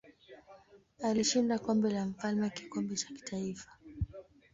Alishinda 1.03 1.55
Kombe 1.59 1.89
la 1.91 2.05
Mfalme 2.05 2.49
kikombe 2.49 2.95
cha 2.95 3.07
kitaifa. 3.07 3.69